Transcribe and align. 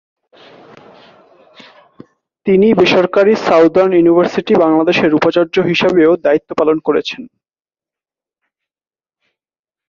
তিনি 2.45 2.67
বেসরকারি 2.73 3.33
southern 3.47 3.91
university 3.95 4.53
Bangladesh 4.63 4.97
এর 5.05 5.11
উপাচার্য 5.15 5.55
হিসেবেও 5.69 6.11
দায়িত্ব 6.25 6.49
পালন 6.59 6.77
করেছেন। 6.87 7.21